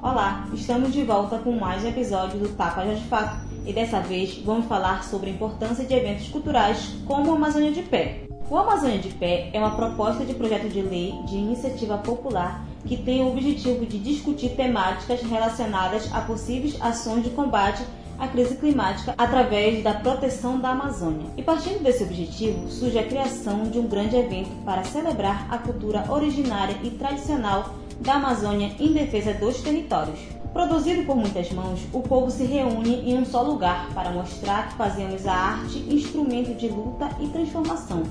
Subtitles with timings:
[0.00, 4.38] Olá, estamos de volta com mais um episódio do Tapa de Fato e dessa vez
[4.44, 8.20] vamos falar sobre a importância de eventos culturais como o Amazônia de Pé.
[8.48, 12.96] O Amazônia de Pé é uma proposta de projeto de lei de iniciativa popular que
[12.96, 17.82] tem o objetivo de discutir temáticas relacionadas a possíveis ações de combate
[18.18, 21.30] à crise climática através da proteção da Amazônia.
[21.36, 26.04] E partindo desse objetivo, surge a criação de um grande evento para celebrar a cultura
[26.10, 30.18] originária e tradicional da Amazônia em defesa dos territórios.
[30.52, 34.76] Produzido por muitas mãos, o povo se reúne em um só lugar para mostrar que
[34.76, 38.02] fazemos a arte instrumento de luta e transformação.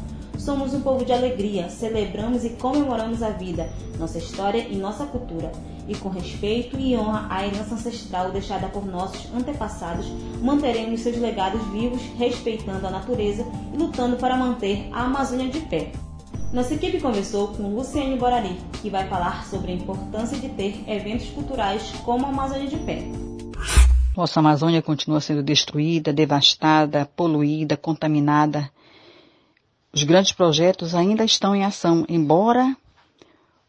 [0.48, 3.70] Somos um povo de alegria, celebramos e comemoramos a vida,
[4.00, 5.52] nossa história e nossa cultura.
[5.90, 10.06] E com respeito e honra à herança ancestral deixada por nossos antepassados,
[10.42, 15.92] manteremos seus legados vivos, respeitando a natureza e lutando para manter a Amazônia de pé.
[16.54, 21.28] Nossa equipe conversou com Luciane Borari, que vai falar sobre a importância de ter eventos
[21.32, 23.04] culturais como a Amazônia de Pé.
[24.16, 28.72] Nossa Amazônia continua sendo destruída, devastada, poluída, contaminada.
[29.98, 32.78] Os grandes projetos ainda estão em ação, embora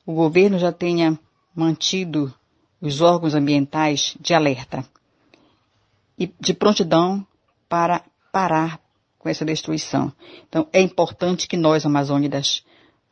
[0.05, 1.19] o governo já tenha
[1.57, 2.35] mantido
[2.83, 4.85] os órgãos ambientais de alerta
[6.19, 7.27] e de prontidão
[7.67, 8.79] para parar
[9.19, 10.13] com essa destruição.
[10.47, 12.63] Então, é importante que nós, amazônidas,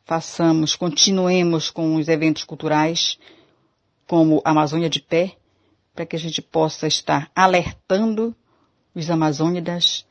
[0.05, 3.17] façamos, continuemos com os eventos culturais,
[4.05, 5.35] como Amazônia de Pé,
[5.95, 8.35] para que a gente possa estar alertando
[8.93, 10.05] os amazônidas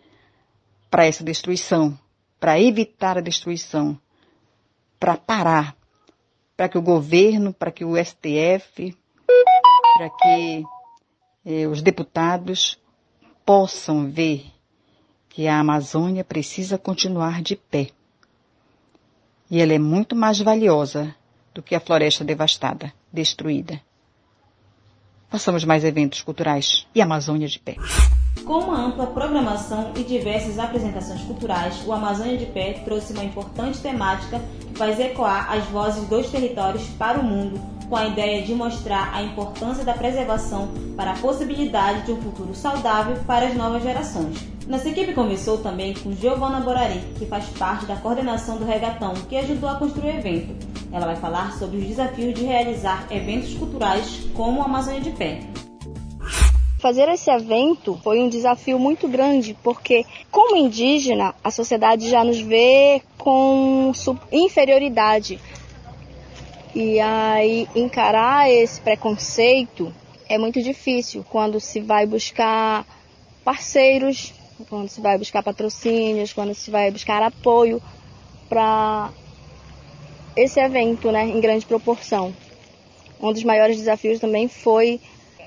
[0.90, 1.96] para essa destruição,
[2.38, 3.98] para evitar a destruição,
[4.98, 5.76] para parar,
[6.56, 8.96] para que o governo, para que o STF,
[9.96, 10.64] para que
[11.44, 12.78] eh, os deputados
[13.44, 14.46] possam ver
[15.28, 17.90] que a Amazônia precisa continuar de pé.
[19.50, 21.14] E ela é muito mais valiosa
[21.54, 23.80] do que a floresta devastada, destruída.
[25.36, 27.76] Façamos mais eventos culturais e Amazônia de pé.
[28.46, 33.78] Com uma ampla programação e diversas apresentações culturais, o Amazônia de Pé trouxe uma importante
[33.80, 38.54] temática que faz ecoar as vozes dos territórios para o mundo, com a ideia de
[38.54, 43.82] mostrar a importância da preservação para a possibilidade de um futuro saudável para as novas
[43.82, 44.38] gerações.
[44.66, 49.36] Nossa equipe conversou também com Giovanna Borari, que faz parte da coordenação do Regatão, que
[49.36, 50.75] ajudou a construir o evento.
[50.96, 55.40] Ela vai falar sobre os desafios de realizar eventos culturais como o Amazônia de Pé.
[56.78, 62.40] Fazer esse evento foi um desafio muito grande, porque, como indígena, a sociedade já nos
[62.40, 63.92] vê com
[64.32, 65.38] inferioridade.
[66.74, 69.92] E aí, encarar esse preconceito
[70.26, 72.86] é muito difícil quando se vai buscar
[73.44, 74.32] parceiros,
[74.70, 77.82] quando se vai buscar patrocínios, quando se vai buscar apoio
[78.48, 79.12] para
[80.36, 82.32] esse evento, né, em grande proporção.
[83.20, 85.00] Um dos maiores desafios também foi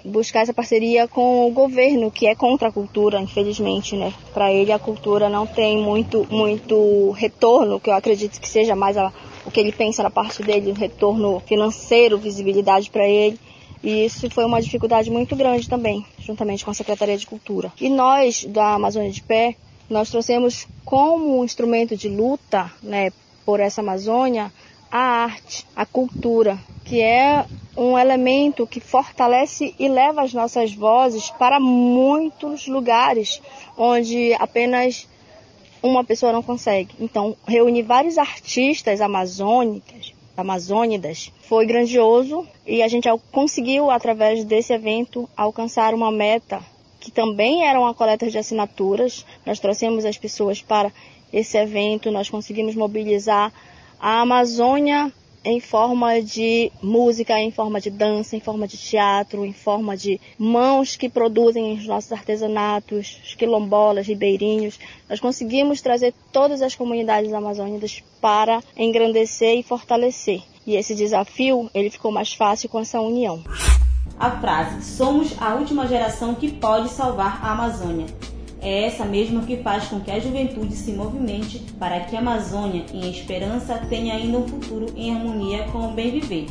[0.04, 4.14] buscar essa parceria com o governo, que é contra a cultura, infelizmente, né?
[4.34, 8.98] Para ele a cultura não tem muito muito retorno, que eu acredito que seja mais
[8.98, 9.12] a,
[9.46, 13.40] o que ele pensa na parte dele, retorno financeiro, visibilidade para ele.
[13.84, 17.72] E isso foi uma dificuldade muito grande também, juntamente com a Secretaria de Cultura.
[17.80, 19.56] E nós, da Amazônia de Pé,
[19.90, 23.12] nós trouxemos como um instrumento de luta né,
[23.46, 24.52] por essa Amazônia
[24.92, 27.46] a arte, a cultura, que é
[27.78, 33.42] um elemento que fortalece e leva as nossas vozes para muitos lugares
[33.78, 35.08] onde apenas
[35.82, 36.96] uma pessoa não consegue.
[37.00, 45.30] Então, reunir vários artistas amazônicas, amazônidas, foi grandioso e a gente conseguiu, através desse evento,
[45.38, 46.62] alcançar uma meta
[47.00, 49.26] que também era uma coleta de assinaturas.
[49.46, 50.92] Nós trouxemos as pessoas para
[51.32, 53.54] esse evento, nós conseguimos mobilizar
[54.00, 55.12] a Amazônia
[55.44, 60.20] em forma de música, em forma de dança, em forma de teatro, em forma de
[60.38, 64.80] mãos que produzem os nossos artesanatos, os quilombolas, ribeirinhos.
[65.10, 70.42] Nós conseguimos trazer todas as comunidades amazônicas para engrandecer e fortalecer.
[70.68, 73.42] E esse desafio, ele ficou mais fácil com essa união.
[74.20, 78.08] A frase "Somos a última geração que pode salvar a Amazônia"
[78.62, 82.86] é essa mesma que faz com que a juventude se movimente para que a Amazônia,
[82.94, 86.48] em esperança, tenha ainda um futuro em harmonia com o bem viver.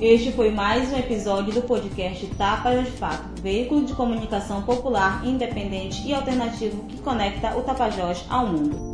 [0.00, 6.06] Este foi mais um episódio do podcast Tapas de Fato, veículo de comunicação popular, independente
[6.06, 8.87] e alternativo que conecta o Tapajós ao mundo.